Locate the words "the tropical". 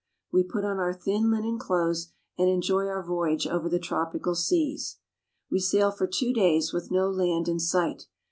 3.69-4.33